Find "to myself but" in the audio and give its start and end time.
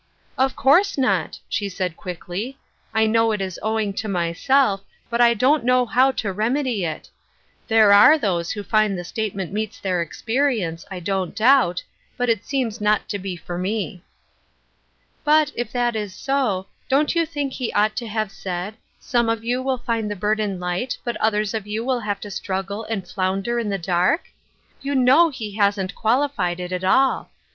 4.01-5.21